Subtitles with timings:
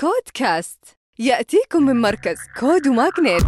[0.00, 0.78] كودكاست.
[1.18, 3.42] يأتيكم من مركز كود وماغنيت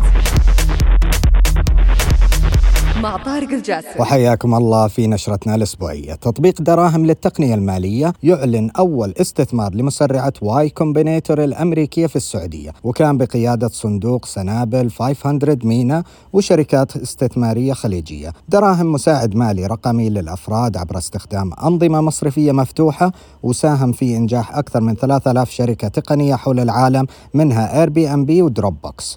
[3.03, 6.15] مع طارق الجاسر وحياكم الله في نشرتنا الأسبوعية.
[6.15, 13.69] تطبيق دراهم للتقنية المالية يعلن أول استثمار لمسرعة Y Combinator الأمريكية في السعودية وكان بقيادة
[13.69, 18.33] صندوق سنابل 500 MENA وشركات استثمارية خليجية.
[18.49, 24.95] دراهم مساعد مالي رقمي للأفراد عبر استخدام أنظمة مصرفية مفتوحة وساهم في إنجاح أكثر من
[24.95, 29.15] 3000 شركة تقنية حول العالم منها Airbnb و Dropbox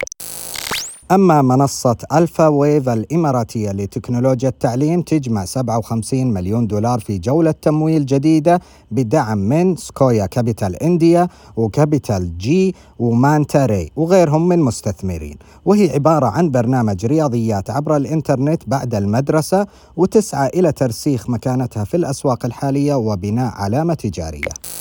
[1.12, 8.60] أما منصة Alpha Wave الإماراتية لتكنولوجيا التعليم تجمع 57 مليون دولار في جولة تمويل جديدة
[8.92, 15.38] بدعم من Sequoia Capital India و CapitalG و Manta Ray وغيرهم من مستثمرين.
[15.66, 19.68] وهي عبارة عن برنامج رياضيات عبر الإنترنت بعد المدرسة
[19.98, 24.75] وتسعى إلى ترسيخ مكانتها في الأسواق الحالية وبناء علامة تجارية.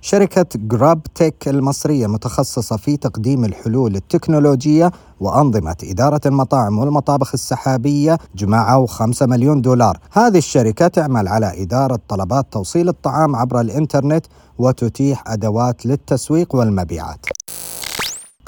[0.00, 9.26] شركة GrubTech المصرية متخصصة في تقديم الحلول التكنولوجية وأنظمة إدارة المطاعم والمطابخ السحابية جمعوا 5
[9.26, 9.98] مليون دولار.
[10.12, 14.26] هذه الشركة تعمل على إدارة طلبات توصيل الطعام عبر الإنترنت
[14.58, 17.26] وتتيح أدوات للتسويق والمبيعات.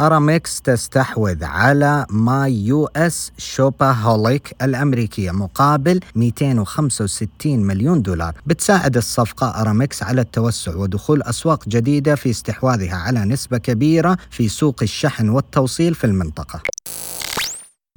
[0.00, 8.34] أرامكس تستحوذ على MyUS Shopaholic الأمريكية مقابل 265 مليون دولار.
[8.46, 14.76] بتساعد الصفقة أرامكس على التوسع ودخول أسواق جديدة في استحواذها على نسبة كبيرة في سوق
[14.82, 16.69] الشحن والتوصيل في المنطقة.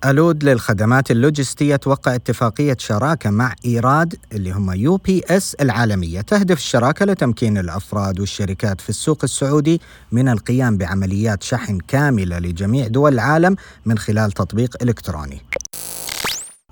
[0.05, 6.21] ألود للخدمات اللوجستية توقع اتفاقية شراكة مع إيراد اللي هم UPS العالمية.
[6.21, 13.13] تهدف الشراكة لتمكين الأفراد والشركات في السوق السعودي من القيام بعمليات شحن كاملة لجميع دول
[13.13, 15.41] العالم من خلال تطبيق إلكتروني.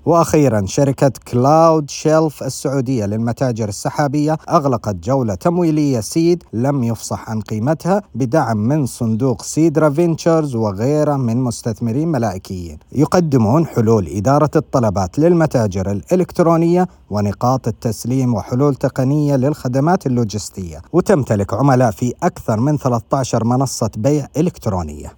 [0.06, 8.56] وأخيرا شركة Cloudshelf السعودية للمتاجر السحابية أغلقت جولة تمويلية seed لم يفصح عن قيمتها بدعم
[8.56, 12.78] من صندوق Seedra Ventures وغيره من مستثمرين ملائكيين.
[12.92, 20.82] يقدمون حلول إدارة الطلبات للمتاجر الإلكترونية ونقاط التسليم وحلول تقنية للخدمات اللوجستية.
[20.92, 25.12] وتمتلك عملاء في أكثر من 13 منصة بيع إلكترونية.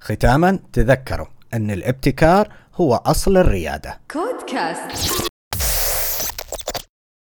[0.00, 2.48] ختاما تذكروا أن الابتكار
[2.80, 4.00] هو أصل الريادة.
[4.10, 5.29] كودكاست.